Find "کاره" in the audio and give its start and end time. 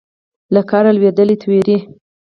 0.69-0.91